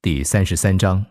[0.00, 1.04] 第三十三章，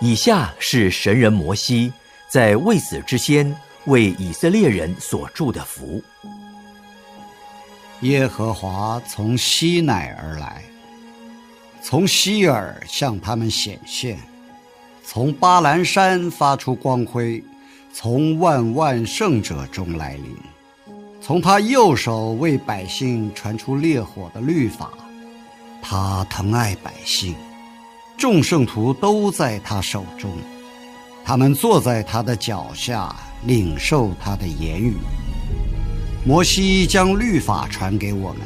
[0.00, 1.92] 以下是神人摩西
[2.30, 3.54] 在未死之先。
[3.86, 6.02] 为以色列人所祝的福。
[8.02, 10.62] 耶和华从西乃而来，
[11.82, 14.16] 从西尔向他们显现，
[15.04, 17.42] 从巴兰山发出光辉，
[17.92, 20.36] 从万万圣者中来临，
[21.20, 24.90] 从他右手为百姓传出烈火的律法。
[25.82, 27.34] 他疼爱百姓，
[28.16, 30.30] 众圣徒都在他手中，
[31.22, 33.14] 他们坐在他的脚下。
[33.44, 34.94] 领受他的言语，
[36.24, 38.42] 摩西将律法传给我们，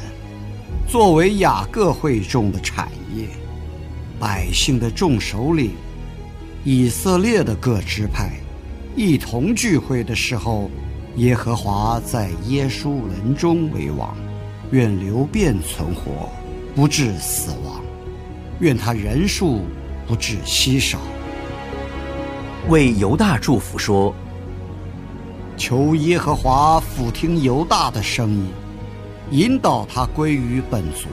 [0.89, 3.29] 作为雅各会众的产业，
[4.19, 5.73] 百姓的众首领，
[6.65, 8.41] 以色列的各支派，
[8.97, 10.71] 一同聚会的时候，
[11.17, 14.17] 耶和华在耶稣人中为王，
[14.71, 16.31] 愿流变存活，
[16.77, 17.81] 不致死亡，
[18.61, 19.63] 愿他人数
[20.07, 20.99] 不致稀少，
[22.69, 24.15] 为犹大祝福说。
[25.57, 28.51] 求耶和华俯听犹大的声音，
[29.31, 31.09] 引导他归于本族。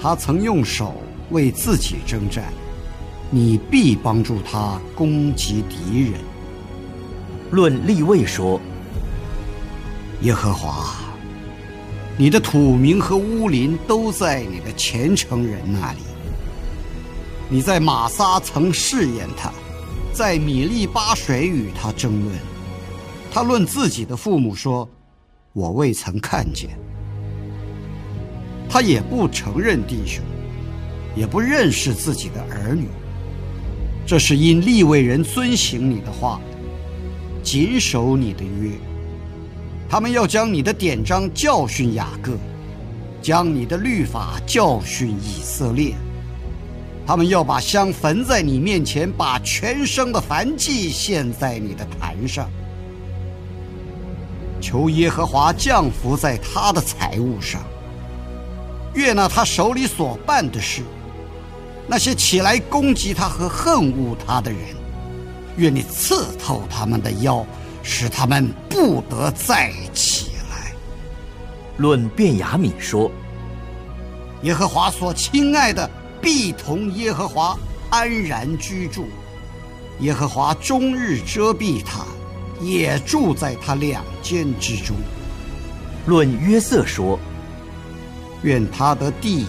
[0.00, 0.94] 他曾用手
[1.30, 2.44] 为自己征战，
[3.32, 6.20] 你必帮助他攻击敌人。
[7.50, 8.60] 论立位说：
[10.20, 10.94] 耶和华，
[12.20, 16.00] 你的土名和乌林都在你的虔诚人那里。
[17.48, 19.52] 你在马撒曾试验他，
[20.12, 22.34] 在米利巴水与他争论。
[23.30, 24.88] 他论自己的父母说
[25.54, 26.70] ：“我未曾看见。”
[28.68, 30.24] 他也不承认弟兄，
[31.14, 32.88] 也不认识自己的儿女。
[34.04, 36.40] 这是因立位人遵行你的话，
[37.44, 38.72] 谨守你的约。
[39.88, 42.36] 他们要将你的典章教训雅各，
[43.22, 45.94] 将你的律法教训以色列。
[47.06, 52.50] 他们要把香焚在你面前，把全生的燔祭献在你的坛上。
[54.60, 57.62] 求耶和华降福在他的财物上，
[58.92, 60.82] 悦纳他手里所办的事。
[61.86, 64.60] 那些起来攻击他和恨恶他的人，
[65.56, 67.46] 愿你刺透他们的腰，
[67.82, 70.72] 使他们不得再起来。
[71.76, 73.10] 论便雅悯说：
[74.42, 75.88] 耶和华所亲爱的
[76.20, 77.58] 必同耶和华
[77.90, 79.06] 安然居住，
[80.00, 82.04] 耶和华终日遮蔽他。
[82.60, 84.96] 也住在他两间之中。
[86.06, 87.16] 论约瑟说
[88.42, 89.46] ：“愿他的地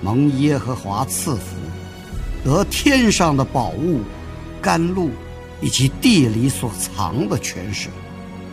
[0.00, 1.54] 蒙耶和华赐福，
[2.42, 4.00] 得天上的宝物、
[4.58, 5.10] 甘露，
[5.60, 7.90] 以及地里所藏的泉水，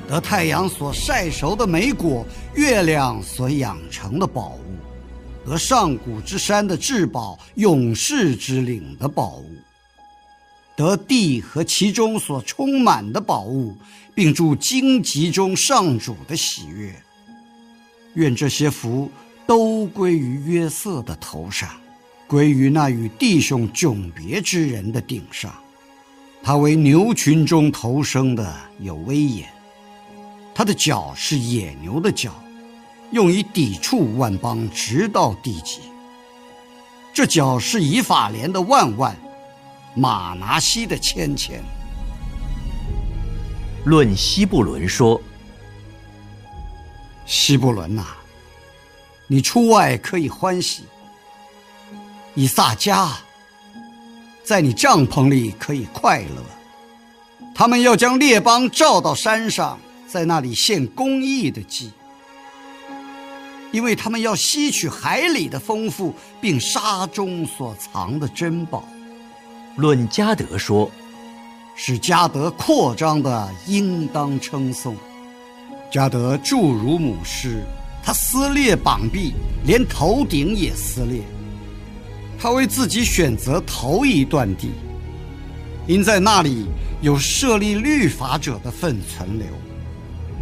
[0.08, 2.26] 得太阳所晒熟的美果，
[2.56, 9.46] 月亮所养成的宝物，得上古之山的至宝，永世之岭的宝物。”
[10.76, 13.78] 得地和其中所充满的宝物，
[14.16, 16.92] 并祝荆棘中上主的喜悦。
[18.16, 19.12] 愿这些福
[19.46, 21.70] 都归于约瑟的头上，
[22.26, 25.54] 归于那与弟兄迥别之人的顶上。
[26.46, 29.48] 他为牛群中头生的有威严，
[30.54, 32.34] 他的脚是野牛的脚，
[33.12, 35.80] 用以抵触万邦，直到地极。
[37.14, 39.16] 这脚是以法莲的万万。
[39.96, 41.64] 马拿西的千千。
[43.86, 45.22] 论西布伦说
[47.26, 48.04] ：“西布伦呐，
[49.28, 50.82] 你出外可以欢喜；
[52.34, 53.16] 以撒加，
[54.44, 56.44] 在你帐篷里可以快乐。
[57.56, 61.92] 他们要将列邦召到山上，在那里献公义的祭，
[63.72, 68.84] 因为他们要吸取海里的丰富，并沙中所藏的珍宝。”
[69.78, 70.92] 论加德说，
[71.76, 74.96] 使加德扩张的，应当称颂。
[75.92, 77.64] 加德助如母狮，
[78.04, 79.34] 他撕裂膀臂，
[79.66, 81.22] 连头顶也撕裂。
[82.44, 84.72] 他为自己选择头一段地，
[85.88, 86.66] 因在那里
[87.00, 89.48] 有设立律法者的份存留。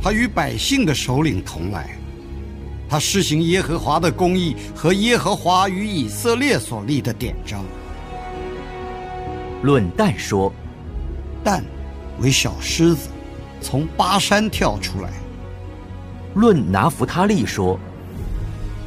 [0.02, 1.92] 他与百姓的首领同来，
[2.90, 7.64] 他施行耶和华的公义和耶和华与以色列所立的典章。
[9.62, 10.52] 论但说，
[11.44, 11.64] 但
[12.20, 13.10] 为小狮子，
[13.62, 15.12] 从巴山跳出来。
[16.34, 17.80] 论拿弗他利说，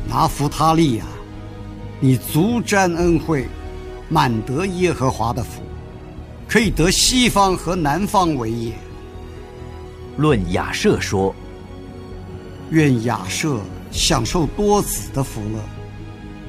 [0.08, 1.05] 拿弗他利呀，
[2.05, 3.47] 你足沾恩惠，
[4.11, 5.62] 满得耶和华的福，
[6.47, 8.75] 可以得西方和南方为业。
[10.19, 11.35] 论雅舍说，
[12.69, 13.59] 愿雅舍
[13.91, 15.59] 享受多子的福乐，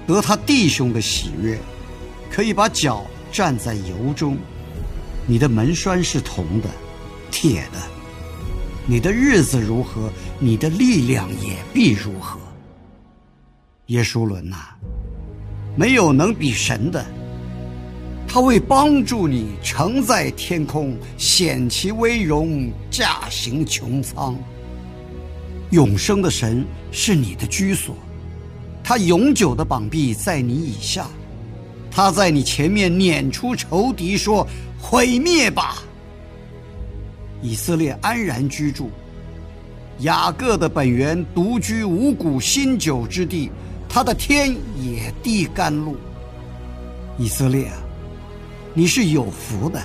[0.05, 1.57] 得他弟兄的喜悦，
[2.29, 4.37] 可以把脚站在油中。
[5.25, 6.67] 你的门栓是铜的，
[7.31, 7.79] 铁的。
[8.85, 12.37] 你的日子如何，你的力量也必如何。
[13.85, 14.57] 耶稣伦呐，
[15.75, 17.05] 没有能比神的。
[18.27, 24.35] 他为帮助你，承载天空，显其威荣，驾行穹苍。
[25.71, 27.95] 永生的神是你的居所，
[28.83, 31.07] 他永久的膀臂在你以下，
[31.89, 34.45] 他在你前面撵出仇敌，说
[34.81, 35.83] ：“毁灭吧！”
[37.41, 38.89] 以色列安然居住，
[39.99, 43.49] 雅各的本源独居五谷新酒之地，
[43.95, 45.95] 他的天也地甘露。
[47.17, 47.77] 以色列啊！
[48.73, 49.81] 你是有福的，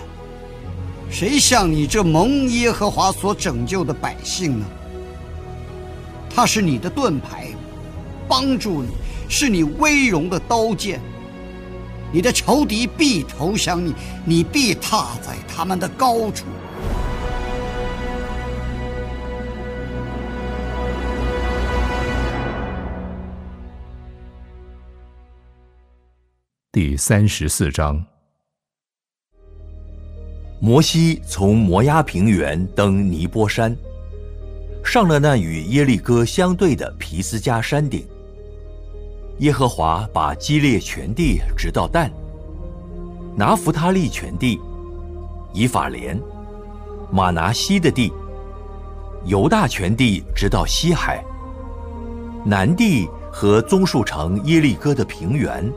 [1.09, 4.67] 谁像你这蒙耶和华所拯救的百姓呢？
[6.29, 7.47] 他是你的盾牌，
[8.27, 8.89] 帮助你，
[9.29, 11.01] 是你威荣的刀剑。
[12.13, 16.47] 你的仇敌必投降你，你必踏在他们的高处。
[26.83, 28.03] 第三十四章。
[30.61, 33.77] 摩西从摩押平原登尼波山，
[34.83, 38.09] 上了那与耶利哥相对的皮斯加山顶。
[39.41, 42.11] 耶和华把基列全地直到但，
[43.37, 44.59] 拿弗他利全地，
[45.53, 46.19] 以法莲，
[47.13, 48.11] 马拿西的地，
[49.27, 51.23] 犹大全地直到西海，
[52.43, 55.71] 南地和棕树城耶利哥的平原，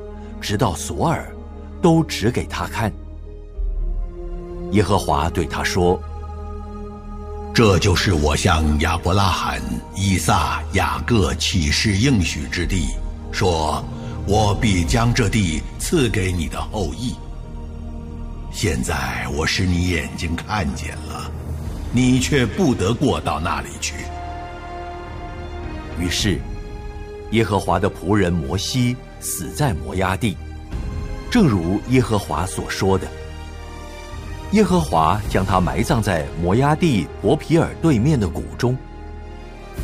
[0.44, 1.34] 直到索尔，
[1.82, 2.92] 都指给他看。
[4.74, 5.98] 耶和华对他说
[7.56, 9.62] ：“这就是我向亚伯拉罕、
[9.96, 12.90] 以撒、雅各起誓应许之地，
[13.32, 13.82] 说
[14.28, 17.16] 我必将这地赐给你的后裔。
[18.52, 21.32] 现在我使你眼睛看见了，
[21.94, 23.94] 你却不得过到那里去。”
[25.98, 26.42] 于是，
[27.32, 30.36] 耶和华的仆人摩西死在摩押地，
[31.32, 33.08] 正如耶和华所说的。
[34.52, 38.78] 耶和华将他埋葬在摩押地伯皮尔对面的谷中，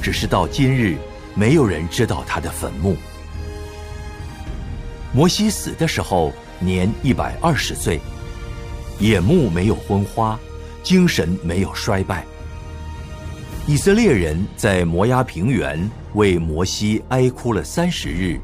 [0.01, 0.97] 只是到今日，
[1.33, 2.95] 没有人知道他的坟墓。
[5.11, 7.99] 摩西死的时候年一百二十岁，
[8.99, 10.37] 眼目没有昏花，
[10.83, 12.25] 精神没有衰败。
[13.65, 18.39] 以色列人在摩押平原为摩西哀哭了三十日，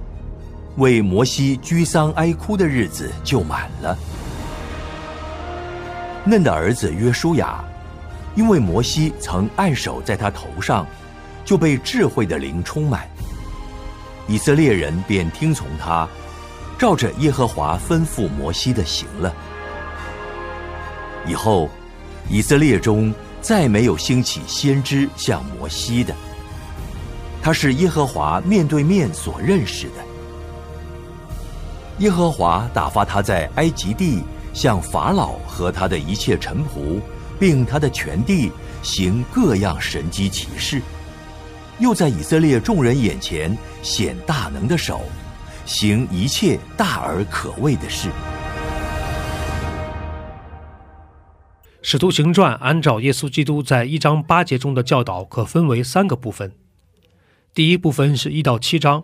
[0.77, 3.97] 为摩西居丧哀哭的日子就满了。
[6.25, 7.63] 嫩的儿子约书亚，
[8.35, 10.85] 因为摩西曾按手在他头上，
[11.45, 13.07] 就被智慧的灵充满。
[14.27, 16.07] 以色列人便听从他，
[16.77, 19.33] 照着耶和华吩咐摩西的行了。
[21.27, 21.69] 以后，
[22.27, 26.13] 以色列中再没有兴起先知像摩西的。
[27.41, 30.04] 他是耶和华面对面所认识的。
[31.99, 34.23] 耶和华打发他在埃及地。
[34.55, 37.01] 向法老和他的一切臣仆，
[37.37, 38.49] 并他的全地
[38.81, 40.81] 行各样神迹奇事，
[41.77, 45.01] 又在以色列众人眼前显大能的手，
[45.65, 48.07] 行一切大而可畏的事。
[51.81, 56.53] 使徒行传按照耶稣基督在一章八节中的教导，可分为三个部分。
[57.53, 59.03] 第一部分是一到七章，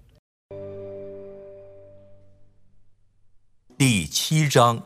[3.81, 4.79] 第七章，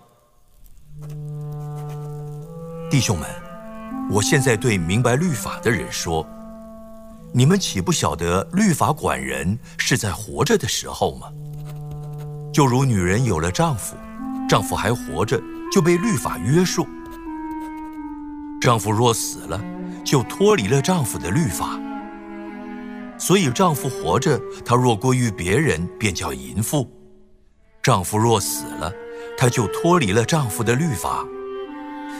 [2.89, 3.29] 弟兄们，
[4.09, 6.25] 我现在对明白律法的人说：
[7.33, 11.27] 你们岂不晓得律法管人是在活着的时候吗？
[12.53, 13.97] 就如女人有了丈夫，
[14.47, 16.87] 丈夫还活着，就被律法约束。
[18.61, 19.61] 丈夫若死了，
[20.05, 21.77] 就脱离了丈夫的律法。
[23.17, 26.87] 所以丈夫活着，他若归于别人，便叫淫妇；
[27.85, 28.91] 丈夫若死了，
[29.37, 31.23] 她就脱离了丈夫的律法。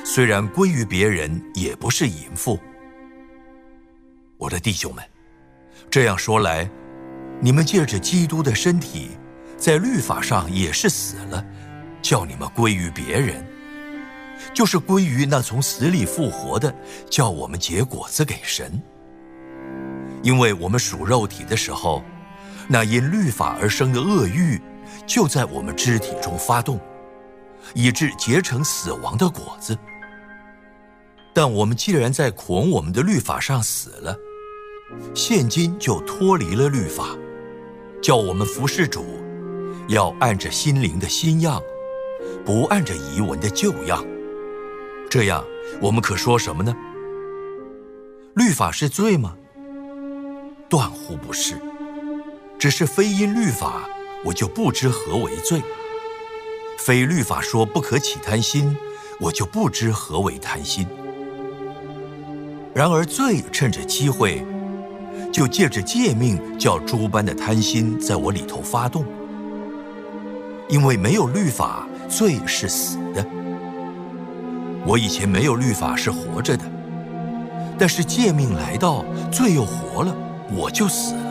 [0.03, 2.59] 虽然归于别人，也不是淫妇。
[4.37, 5.03] 我的弟兄们，
[5.89, 6.69] 这样说来，
[7.41, 9.17] 你们借着基督的身体，
[9.57, 11.43] 在律法上也是死了，
[11.99, 13.43] 叫你们归于别人。
[14.53, 16.71] 就是归于那从死里复活的，
[17.09, 18.79] 叫我们结果子给神。
[20.21, 22.03] 因为我们属肉体的时候，
[22.67, 24.61] 那因律法而生的恶欲，
[25.05, 26.79] 就在我们肢体中发动，
[27.73, 29.77] 以致结成死亡的果子。
[31.33, 34.17] 但我们既然在捆我们的律法上死了，
[35.13, 37.09] 现今就脱离了律法，
[38.01, 39.03] 叫我们服侍主，
[39.87, 41.61] 要按着心灵的新样，
[42.45, 44.03] 不按着遗文的旧样。
[45.09, 45.43] 这样，
[45.81, 46.75] 我们可说什么呢？
[48.35, 49.35] 律法是罪吗？
[50.69, 51.55] 断乎不是。
[52.57, 53.87] 只是非因律法，
[54.25, 55.59] 我就不知何为罪；
[56.79, 58.75] 非律法说不可起贪心，
[59.19, 60.87] 我就不知何为贪心。
[62.73, 64.43] 然而罪趁着机会，
[65.31, 69.05] 就借着诫命，叫诸般的贪心在我里头发动。
[70.67, 73.23] 因为没有律法，罪是死的。
[74.87, 76.63] 我以前没有律法是活着的，
[77.77, 80.15] 但是诫命来到，罪又活了，
[80.51, 81.24] 我就死了。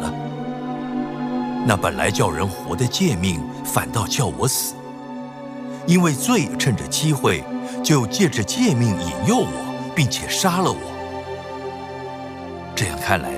[1.67, 4.75] 那本来叫人活的诫命，反倒叫我死，
[5.87, 7.43] 因为罪趁着机会，
[7.83, 10.79] 就借着诫命引诱我，并且杀了我。
[12.77, 13.31] 这样看来，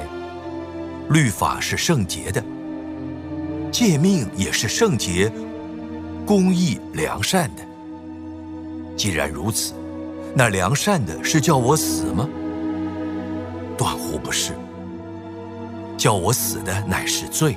[1.09, 2.43] 律法是圣洁的，
[3.71, 5.31] 诫命也是圣洁、
[6.27, 7.63] 公义、良善的。
[8.97, 9.73] 既然如此。
[10.39, 12.29] 那良善的是叫我死吗？
[13.75, 14.53] 断乎不是。
[15.97, 17.57] 叫我死的乃是罪，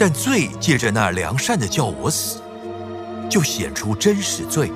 [0.00, 2.40] 但罪借着那良善的叫我死，
[3.28, 4.72] 就显出真实罪。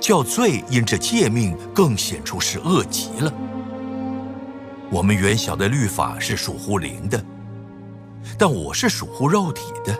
[0.00, 3.30] 叫罪因这诫命更显出是恶极了。
[4.90, 7.22] 我们原晓得律法是属乎灵的，
[8.38, 9.94] 但我是属乎肉体的，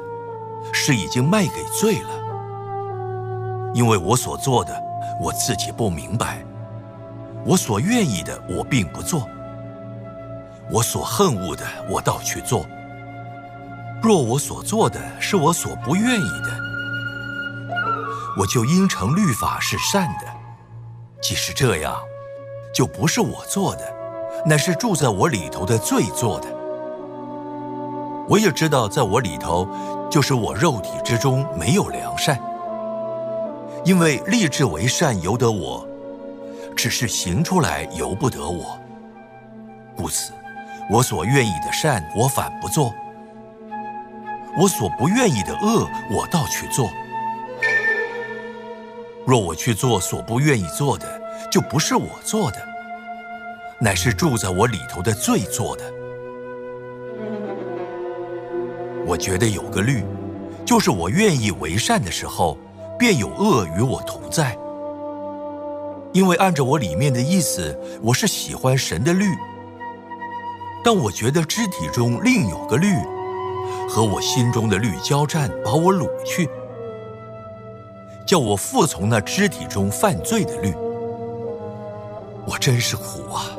[0.72, 3.72] 是已经卖给罪了。
[3.74, 4.74] 因为我所做的。
[5.20, 6.44] 我自己不明白，
[7.44, 9.26] 我所愿意的我并不做，
[10.70, 12.66] 我所恨恶的我倒去做。
[14.02, 16.50] 若我所做的是我所不愿意的，
[18.38, 20.26] 我就应承律法是善的。
[21.20, 21.96] 即使这样，
[22.72, 23.82] 就不是我做的，
[24.44, 26.46] 乃是住在我里头的罪做的。
[28.28, 29.68] 我也知道，在我里头，
[30.08, 32.40] 就是我肉体之中没有良善。
[33.84, 35.84] 因为立志为善由得我，
[36.76, 38.78] 只是行出来由不得我。
[39.96, 40.32] 故此，
[40.90, 42.92] 我所愿意的善我反不做；
[44.58, 46.90] 我所不愿意的恶我倒去做。
[49.26, 51.20] 若我去做所不愿意做的，
[51.50, 52.58] 就不是我做的，
[53.80, 55.84] 乃是住在我里头的罪做的。
[59.06, 60.04] 我觉得有个律，
[60.64, 62.58] 就是我愿意为善的时候。
[62.98, 64.56] 便有恶与我同在，
[66.14, 69.26] 因为按着我里面的意思，我是喜欢神的律，
[70.82, 72.96] 但我觉得肢体中另有个律，
[73.88, 76.48] 和我心中的律交战，把我掳去，
[78.26, 80.74] 叫我服从那肢体中犯罪的律。
[82.46, 83.56] 我真是苦啊！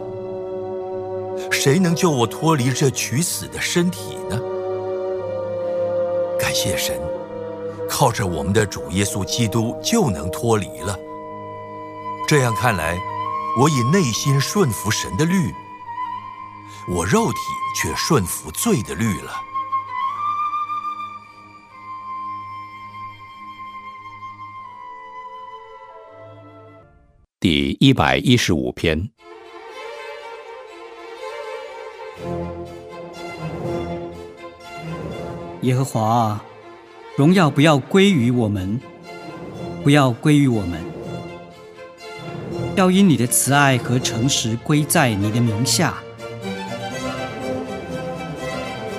[1.52, 4.40] 谁能救我脱离这取死的身体呢？
[6.40, 7.00] 感谢神。
[7.90, 11.00] 靠着我们的主耶稣基督就能脱离了。
[12.28, 13.00] 这样看来，
[13.60, 15.54] 我以内心顺服神的律，
[16.88, 17.38] 我肉体
[17.82, 19.32] 却顺服罪的律了。
[27.50, 29.10] 第一百一十五篇，
[35.62, 36.42] 耶和华。
[37.16, 38.77] 荣耀不要归于我们，
[39.82, 40.84] 不要归于我们，
[42.75, 45.98] 要因你的慈爱和诚实归在你的名下。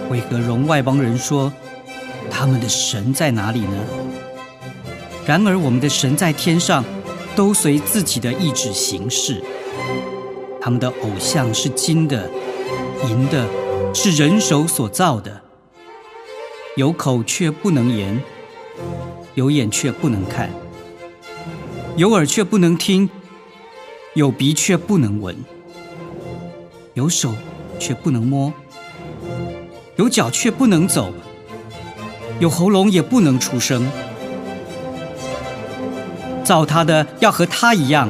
[0.08, 1.52] 为何容外邦人说
[2.30, 3.84] 他们的神在哪里呢？
[5.26, 6.82] 然而我们的神在天上，
[7.38, 9.40] 都随自己的意志行事。
[10.60, 12.28] 他们的偶像是金的、
[13.08, 13.46] 银的，
[13.94, 15.40] 是人手所造的。
[16.74, 18.20] 有口却不能言，
[19.36, 20.50] 有眼却不能看，
[21.96, 23.08] 有耳却不能听，
[24.14, 25.36] 有鼻却不能闻，
[26.94, 27.32] 有手
[27.78, 28.52] 却不能摸，
[29.94, 31.12] 有脚却不能走，
[32.40, 33.88] 有喉咙也不能出声。
[36.48, 38.08] 造他的要和他一样，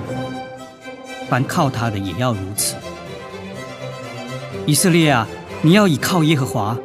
[1.28, 2.76] 凡靠他的也要如此。
[4.64, 5.26] 以色列啊，
[5.60, 6.78] 你要倚靠耶和华。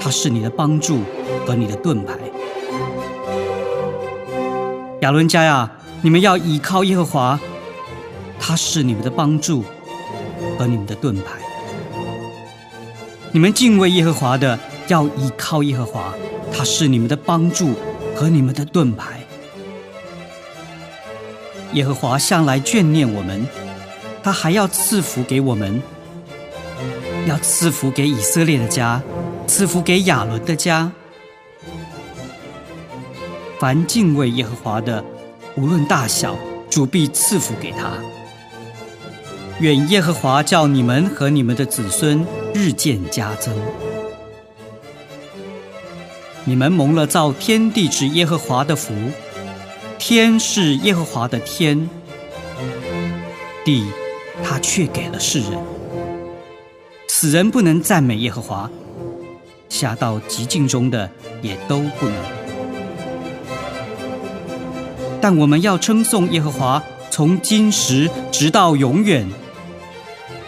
[0.00, 1.02] 他是你的帮助
[1.46, 2.14] 和你的盾牌，
[5.02, 5.70] 亚伦家呀，
[6.02, 7.38] 你们要依靠耶和华，
[8.40, 9.62] 他是你们的帮助
[10.58, 11.34] 和你们的盾牌。
[13.30, 16.12] 你们敬畏耶和华的，要依靠耶和华，
[16.52, 17.74] 他是你们的帮助
[18.16, 19.20] 和你们的盾牌。
[21.72, 23.46] 耶和华向来眷念我们，
[24.22, 25.82] 他还要赐福给我们，
[27.26, 29.02] 要赐福给以色列的家。
[29.46, 30.92] 赐福给亚伦的家，
[33.58, 35.02] 凡敬畏耶和华的，
[35.56, 36.36] 无论大小，
[36.68, 37.94] 主必赐福给他。
[39.60, 43.54] 愿耶和华叫你们和你们的子孙日渐加增。
[46.44, 48.92] 你们蒙了造天地之耶和华的福，
[49.98, 51.88] 天是耶和华的天，
[53.64, 53.84] 地
[54.44, 55.58] 他却给了世人。
[57.08, 58.70] 死人不能赞美耶和华。
[59.68, 61.10] 下到极境中的
[61.42, 62.14] 也都不能，
[65.20, 69.28] 但我们要称颂耶和华，从今时直到永远。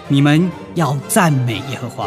[0.08, 2.06] 你们要赞美耶和华。